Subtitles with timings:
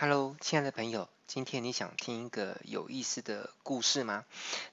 [0.00, 4.24] Hello，亲爱的朋友，今天你想听一个有意思的故事吗？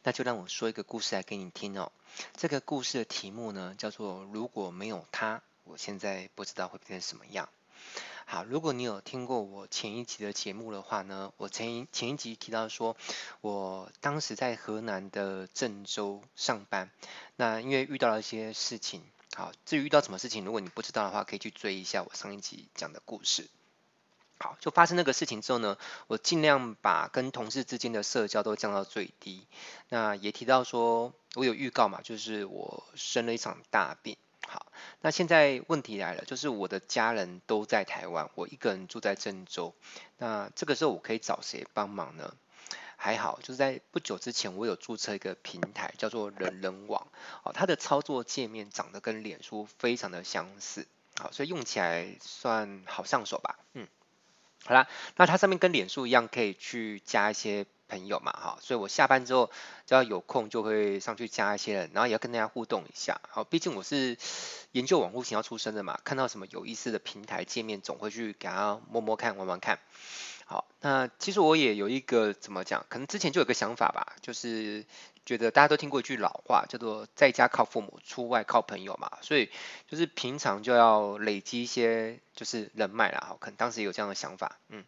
[0.04, 1.92] 那就让我说一个故事来给你听哦。
[2.38, 7.50] 这个故事的题目呢，叫做“如果没有他，我现在不知道会变成什么样”。
[8.28, 12.96] 好，如果你有听过我前一集的节目的话呢，我前一前一集提到说，
[13.42, 16.92] 我当时在河南的郑州上班，
[17.36, 19.02] 那因为遇到了一些事情。
[19.36, 23.48] 好，至于遇到什么事情，如果你不知道的话，可以去追一下我上一集讲的故事。
[24.38, 29.48] 好，就发生那个事情之后呢，我尽量把跟同事之间的社交都降到最低。
[29.90, 34.18] 那也提到说，我有预告嘛，就是我生了一场大病。
[34.46, 34.68] 好，
[35.02, 39.74] 那现在问题来了，就是我的家人都在台湾，我一个人住在郑州。
[40.18, 42.36] 那这个时候我可以找谁帮忙呢？
[42.98, 47.08] 还好，就是在不久之前，我有注册一个平台，叫做人人网。
[47.44, 50.88] 哦，它的操作界面长得跟脸书非常的相似。
[51.18, 53.58] 好，所以用起来算好上手吧。
[53.74, 53.88] 嗯。
[54.64, 59.52] 好啦，那它上面跟脸书一样，可以去加一些朋友嘛，哈，所以我下班之后
[59.86, 64.18] 只要有空就会上去加一些人，然后也要跟大家互动一下，好，毕竟我是
[64.72, 69.80] 研究网络型要出身的嘛，看到什么有意思的平台界面，总会去给他摸摸看、玩玩看。
[70.46, 74.86] 好，那其实我也有一个怎么讲，可能之前就有个想法吧，就是
[75.26, 79.50] 觉得大家都听过一句老话，叫做在家靠父母，出外靠朋友嘛，所以
[79.88, 84.86] 就是平常就要累积一些就是人脉啦，好，可能当时有这样的想法，嗯。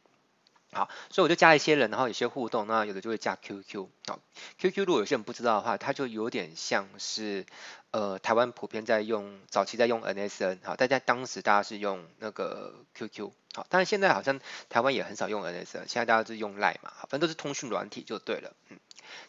[0.78, 3.88] 好，所以我就加一些人，然后有些互动，那有的就会加 QQ。
[4.06, 4.20] 好
[4.60, 7.48] ，QQ 如果有些人不知道的话，它就有点像是
[7.90, 10.60] 呃台湾普遍在用，早期在用 N S N。
[10.64, 13.32] 好，大家当时大家是用那个 QQ。
[13.56, 18.54] 好，但是现在好像台湾也很少用 N S N，现在大家是用 Line 嘛，反正都是通讯软体就对了。
[18.70, 18.78] 嗯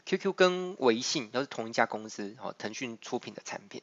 [0.04, 3.80] ，QQ 跟微信都是同一家公司，好，腾讯出品的产品。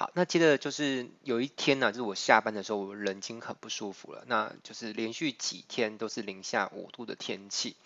[0.00, 7.76] 好，那接着就是有一天呢、就是我下班的时候，我人已经很不舒服了，那就是连续几天都是零下五度的天气，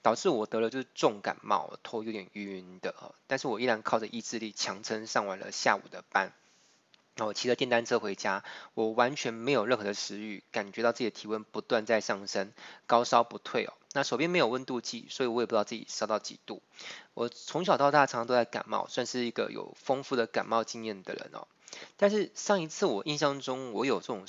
[0.00, 2.94] 导致我得了就是重感冒，头有点晕晕的，
[3.26, 6.32] 但是我依然靠着意志力强撑上完了下午的班。
[7.16, 12.50] 然后我骑着电单车回家，我完全没有任何的食欲，感觉到自己的体温不断在上升，
[12.86, 13.74] 高烧不退哦。
[13.92, 16.62] 那手边没有温度计，所以我也不知道自己烧到几度。
[17.12, 21.46] 我从小到大常常都在感冒，算是一个有丰富的感冒经验的人哦。
[21.96, 24.24] 但是上一次我印象中我有这种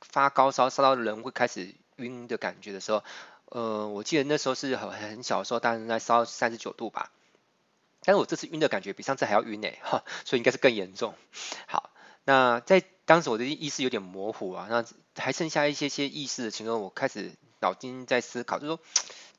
[0.00, 3.04] 发高烧烧到人会开始晕的感觉的时候，
[3.46, 7.10] 呃，我记得那时候是很很小的时候，大概在烧三十九度吧。
[8.02, 11.14] 但是我这次晕的感觉比上次还要晕呢，哈，所以应该是更严重。
[11.66, 11.90] 好，
[12.24, 14.84] 那在当时我的意识有点模糊啊，那
[15.16, 18.80] 还剩下一些些意识的情况，我开始脑筋在思考，就是说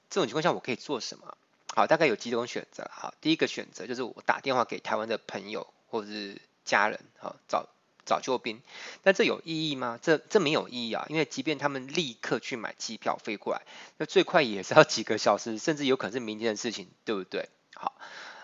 [0.10, 1.38] 这种情况下我可以做什么？
[1.74, 2.90] 好，大概有几种选择。
[2.94, 6.40] 好，第一个选择就是我打电话给台湾的朋友或者是。
[6.70, 7.68] 家人，好，找
[8.06, 8.62] 找救兵，
[9.02, 9.98] 但这有意义吗？
[10.00, 13.64] 这这没有意义啊，因为即便他们立刻去买机票飞过来，
[13.98, 17.50] 那最快也是要几个小时，甚至有可能是明天的事情，对不对？
[17.74, 17.94] 好，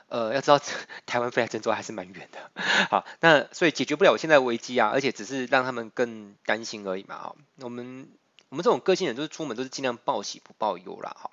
[0.10, 0.60] 呃，要知道
[1.06, 2.52] 台湾飞来郑州还是蛮远的，
[2.90, 8.10] 好，那所以解决不了我现在危机啊，而且只是让他们更担心而已嘛，哈，我们
[8.50, 11.32] 我们这种个性人，就是出门都是尽量报喜不报忧啦，好。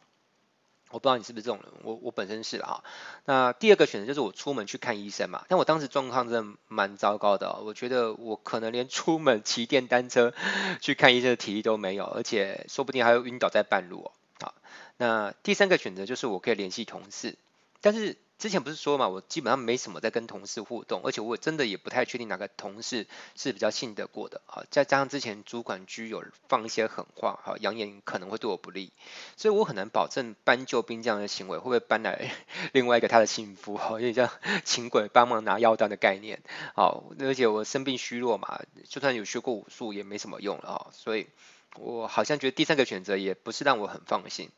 [0.92, 2.84] 我不知道你是不是这种人，我我本身是啊。
[3.24, 10.32] 那第二个选择就是我出门去看医生嘛，但我当时状况真的蛮糟糕的，我觉得我可能连出门骑电单车
[10.80, 14.12] 去看医生的体力都没有，而且说不定还会晕倒在半路哦。
[14.40, 14.54] 好，
[14.98, 17.36] 那第三个选择就是我可以联系同事，
[17.80, 18.16] 但是。
[18.42, 24.64] 之前不是说嘛，我基本上没什么在跟同事互动，而且我真的也不太确定哪个同事是比较信得过的啊。
[24.68, 28.90] 再加上之前主管居有放一些狠话，哈，扬言可能会对我不利，
[29.36, 32.34] 所以我很难保证搬救兵这样的行为会不会搬来
[32.74, 34.28] 另外一个他的幸福，哈，有点像
[34.64, 36.42] 请鬼帮忙拿药单的概念，
[36.74, 41.28] 好，而且我生病虚弱嘛，就算有学过武术也没什么用了哈，所以
[41.76, 44.50] 我好像觉得第三个选择也不是让我很放心。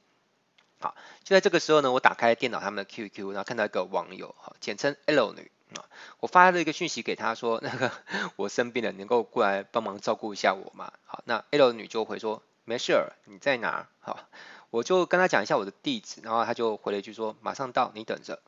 [0.84, 5.80] 好，就在这个时候呢，我打开电脑他们的 QQ，然后看到一个网友，哈，简称 L 女啊，
[6.20, 7.90] 我发了一个讯息给她说，那个
[8.36, 10.92] 我生病了，能够过来帮忙照顾一下我吗？
[11.06, 13.88] 好，那 L 女就回说没事儿，你在哪？
[14.00, 14.28] 好，
[14.68, 18.42] 我就跟她讲一下我的地址，然后她就回了一句说马上到，你等着。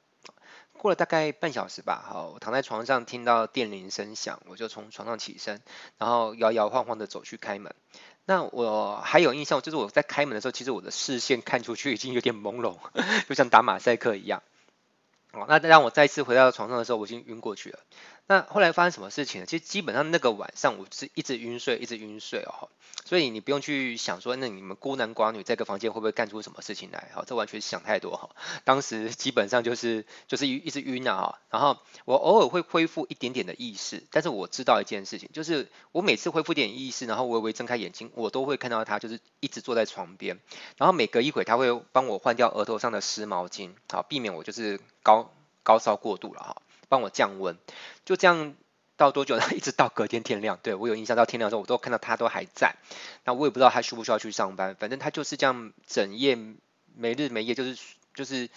[0.77, 5.61] 过了大概半小时吧，好，我躺在床上听到电铃声响，我就从床上起身，
[5.99, 7.75] 然后摇摇晃晃的走去开门。
[8.25, 12.77] 那我还有印象，就是我在开门的时候，其实我的视线看出去已经有点朦胧，
[13.29, 14.43] 就像打马赛克一样。
[15.33, 17.79] 哦，那让我再次回到床上的时候，我已经晕过去了。
[18.29, 19.47] 那后来发生什么事情呢？
[19.47, 22.69] 其实基本上那个晚上我是一直晕睡，一直晕睡哦。
[23.05, 27.09] 所以你不用去想说，那你们孤男寡女在一个房间会不会干出什么事情来？
[27.15, 28.31] 哈，这完全想太多哈。
[28.65, 40.41] 当时基本上就是就是一直晕啊，然后我偶尔会恢复一点点的意识，但是我知道一件事情，就是我每次恢复点意识，然后微微睁开眼睛，我都会看到他就是一直坐在床边，
[40.77, 45.33] 然后每隔一会他会帮我换掉额头上的湿毛巾，好，避免我就是高
[45.63, 47.57] 高烧过度了哈，帮我降温，
[48.05, 48.55] 就这样。
[48.99, 49.45] 到多久呢？
[49.55, 50.59] 一直到隔天天亮。
[50.63, 52.77] 对，我有印象，到天亮的时候，我都看到他都还在。
[53.27, 56.35] 那我也不知道他需不需要去上班，反正他就是这样整夜
[56.95, 57.77] 没日没夜，就是
[58.15, 58.49] 就是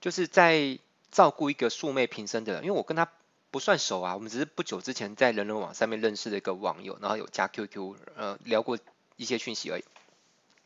[0.00, 0.78] 就是在
[1.10, 2.62] 照顾一个素昧平生的人。
[2.62, 3.06] 因为我跟他
[3.50, 8.78] 不算熟啊，我们只是不久之前在人人网上面认识的一个网友，然后有加 QQ，呃，聊过
[9.16, 9.84] 一些讯息而已。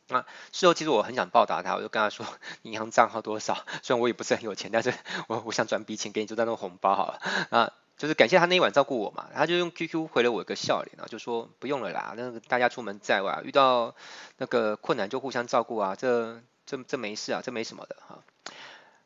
[0.07, 2.25] 那事后其实我很想报答他，我就跟他说
[2.63, 4.93] 银行账号多少，虽然我也不是很有钱，但是
[5.27, 7.19] 我我想转笔钱给你，就当那种红包好了
[7.49, 7.73] 啊。
[7.97, 13.93] 就是感谢他那一晚照顾我嘛，他就用 QQ 回了我一个笑脸啊，就说不用了啦，那个大家出门在外遇到
[14.37, 18.23] 那个困难就互相照顾啊，这这这没事啊，这没什么的哈。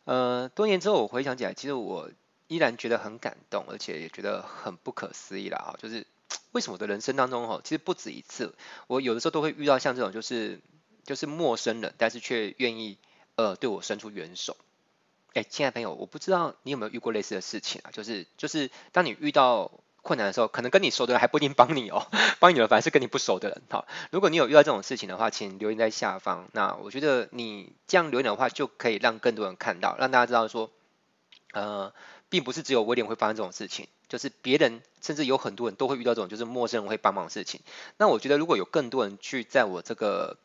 [0.06, 2.10] 呃，多年之后我回想起来，其实我
[2.48, 6.08] 依然觉得很感动，而且也觉得很不可思议啦啊，就是
[6.54, 8.56] 为什么我的人生当中哈，其实不止一次，
[8.88, 10.62] 我有的时候都会遇到像这种就是
[11.06, 12.98] 就是陌生人，但是却愿意
[13.36, 14.58] 呃对我伸出援手。
[15.34, 17.92] 哎，亲爱的朋友，我不知道你有没有遇过类似的事情啊？
[17.92, 19.70] 就是就是，当你遇到
[20.02, 22.08] 困难的时候，可能跟你熟的人还不一定帮你哦，
[22.40, 23.62] 帮你的反而是跟你不熟的人。
[23.70, 26.48] 好，如果你有遇到这种事情的话，请留言在下方。
[26.54, 30.72] 那我觉得你这样留言的话，就可以让更多人看到，让大家知道说，
[31.52, 31.94] 呃，
[32.30, 37.60] 并不是只有威廉会发生这种事情，就是别人甚至有很多人都会遇到这种，就是陌生人会帮忙的事情。
[37.98, 40.38] 那我觉得如果有更多人去在我这个。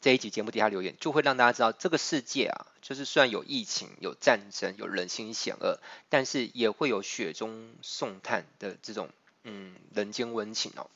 [0.00, 9.10] 这一集节目底下留言，就会让大家知道这个世界啊，就是虽然有疫情、有战争、有人心险恶，但是也会有雪中送炭的这种
[9.44, 10.90] 嗯人间温情哦。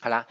[0.00, 0.26] 好啦，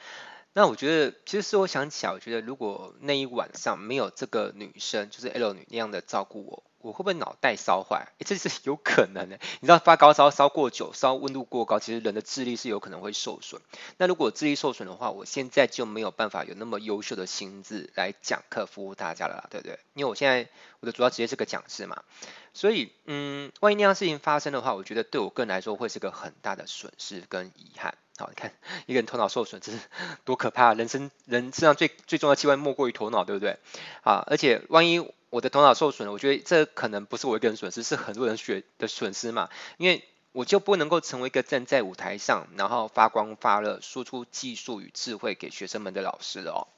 [0.51, 6.63] 那我觉得其实是我想起来，我觉得如果那一晚上没有这个女生，就是 L 女那样的照顾我。
[6.85, 8.09] 我会不会脑袋烧坏？
[8.19, 9.39] 这是有可能的。
[9.59, 13.59] 你知道发高烧烧过久，烧温度过高，其实人的智力是有可能会受损。
[13.97, 19.79] 那如果智力受损的话，我现在就没有办法有那么优秀的心智来讲课服务大家了，对不对？
[19.95, 20.47] 因为我现在
[20.79, 22.03] 我的主要职业是个讲师嘛，
[22.53, 27.95] 所以嗯，万一那样事情发生的话，我觉得对我个人来说会是个很大的损失跟遗憾。
[28.17, 28.53] 好，你看
[28.85, 29.79] 一个人头脑受损，这是
[30.23, 30.73] 多可怕！
[30.75, 33.57] 人生人身上最最重要的器官莫过于头脑，对不对？
[34.03, 34.99] 啊，而且万一
[35.35, 39.49] 我的头脑受损了，我觉得这可能不是我一个人损失，是很多人学的损失嘛。
[39.75, 46.71] 因为我就不能够成为一个站在舞台上，然后发光发热，输出技术与智慧给学生们的老师了哦。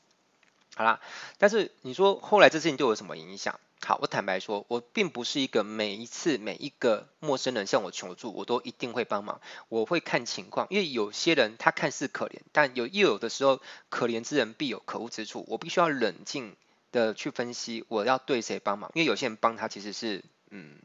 [0.75, 1.01] 好啦，
[1.37, 3.59] 但是你说后来这事情对我有什么影响？
[3.85, 9.39] 好，我坦白说，我并不是一个每一次每一个陌生人向我求助，我都一定会帮忙。
[9.69, 15.45] 我会看情况，因为有些人他看似可怜，但有又有的时候，可怜之人必有可恶之处。
[15.47, 16.55] 我必须要冷静
[16.97, 18.89] 的去分析，我要对谁帮忙。
[18.95, 20.79] 因为有些人帮他其实是，嗯，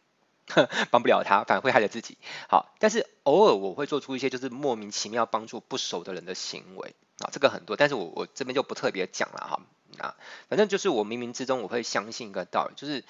[0.93, 2.19] 帮不了他，反而会害了自己。
[2.49, 9.61] 好，但是偶尔我会做出一些就是莫名其妙帮助不熟的人的行为啊，这个很多，但是我我这边就不特别讲了哈。
[9.99, 10.17] 啊，
[10.49, 13.05] 反正就是我冥冥之中我会相信一个道理，就是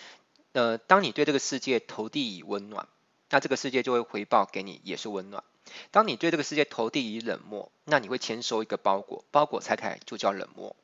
[0.52, 2.88] 呃，当你对这个世界投递以温暖，
[3.30, 5.42] 那这个世界就会回报给你也是温暖；
[5.90, 10.76] 当你对这个世界投递以冷漠，那你会签收一个包裹，包裹拆开就叫冷漠。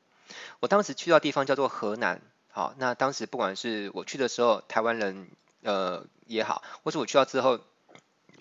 [0.61, 2.21] 我当时去到地方叫做河南，
[2.51, 5.29] 好，那当时不管是我去的时候台湾人
[5.63, 7.61] 呃也好，或是我去到之后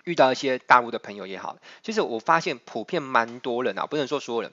[0.04, 4.51] 遇到一些大陆的朋友也好，其实我发现普遍蛮多人啊，不能说所有人。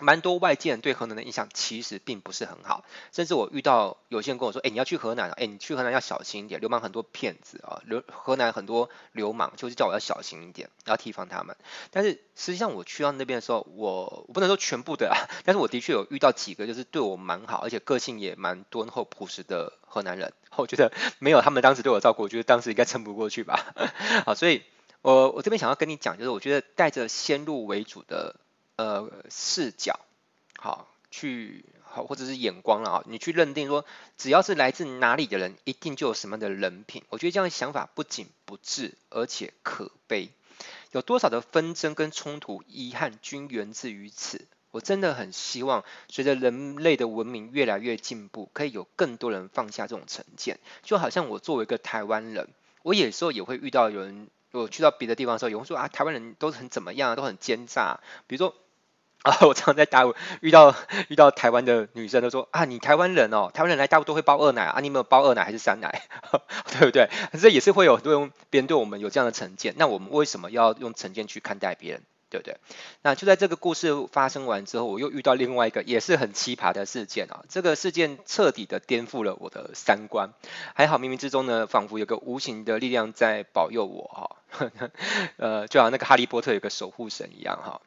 [0.00, 11.56] 蛮多外界人对河南的印象其实并不是很好，甚至我遇到有些人跟我说，哎，你要去河南啊，哎，你去河南要小心一点，流氓很多骗子啊，流河南很多流氓，就是叫我要小心一点，要提防他们。
[11.90, 20.32] 但是实际上我去到那边的时候，我我不能说全部的啊， 但是我的确有遇到几个就是对我蛮好，而且个性也蛮敦厚朴实的河南人。
[20.56, 23.74] 我觉得没有他们当时对我照顾，我觉得当时应该撑不过去吧。
[24.26, 24.62] 好，所以
[25.02, 28.36] 我我这边想要跟你讲，就是我觉得带着先入为主的。
[28.76, 30.00] 呃，视角
[30.58, 33.84] 好去好，或者是眼光了啊，你去认定说，
[34.18, 37.04] 只要是来自哪里的人，一定就有什么样的人品。
[37.08, 40.30] 我觉得这样的想法不仅不智，而且可悲。
[40.90, 44.44] 有多少的纷争跟冲突、遗憾均源自于此。
[44.72, 50.58] 我真的很希望，随着人类的文明越来越进步，可以有更多人放下这种成见。
[50.82, 52.48] 就好像我作为一个台湾人，
[52.82, 58.00] 我有时候也会遇到有人，我去到别的地方的时候，有人说啊，台湾人都很怎么样，都很奸诈。
[58.26, 58.52] 比如说。
[59.26, 60.74] 啊，我常常在大陆遇到
[61.08, 66.02] 遇到台湾的女生都说啊，你台湾人哦，台湾人来大陆都会包二奶啊，你有没有包二奶还是三奶，
[66.78, 67.08] 对不对？
[67.40, 72.02] 这也是会有很多人别人对我们有这样的成见，那我们为什么要用成见去看待别人？
[72.30, 72.56] 对不对？
[73.02, 77.44] 那就在这个故事发生完之后，我又遇到另外一个也是很奇葩的事件啊。
[77.48, 80.30] 这个事件彻底的颠覆了我的三观。
[80.74, 84.36] 还好冥冥之中呢，仿佛有个无形的力量在保佑我哈。
[85.36, 87.80] 呃，就好像那个哈利波特有个守护神一样哈。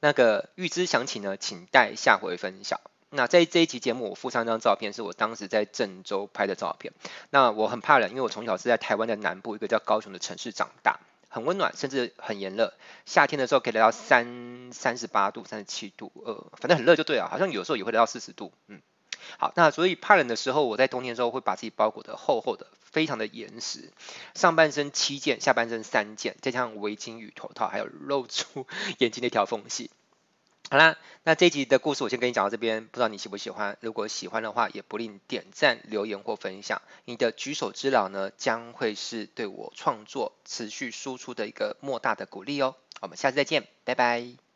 [0.00, 2.80] 那个预知详情呢，请待下回分享。
[3.10, 6.92] 那在这一期节目，我附上一张照片，是我当时在郑州拍的照片。
[7.30, 11.00] 那我很怕冷，因为我从小是在台湾的南部一个叫高雄的城市长大。
[11.28, 12.74] 很温暖，甚至很炎热。
[13.06, 17.28] 夏天的时候可以来到三三十八度、三十七度，呃，反正很热就对了。
[17.30, 18.80] 好像有时候也会来到四十度，嗯。
[19.38, 23.92] 好，那所以怕冷的时候，我在冬天的时候会把自己包裹得厚厚的，非常的严实。
[24.34, 28.66] 上半身七件，下半身三件，再加上围巾与头套，还有露出
[28.98, 29.90] 眼睛的一条缝隙。
[30.70, 33.76] 好啦，那这一集的故事我先跟你讲到这边，不知道你喜不喜欢？
[33.80, 36.80] 如果喜欢的话，也不吝点赞、留言或分享。
[37.06, 42.76] 你的举手之劳呢，将会是对我创作持续输出的一个莫大的鼓励哦。
[43.00, 44.49] 我们下次再见，拜拜。